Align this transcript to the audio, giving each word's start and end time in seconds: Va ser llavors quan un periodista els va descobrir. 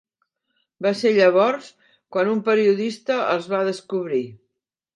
Va 0.85 0.93
ser 1.01 1.11
llavors 1.17 1.67
quan 2.17 2.33
un 2.33 2.41
periodista 2.49 3.21
els 3.35 3.51
va 3.55 3.63
descobrir. 3.71 4.23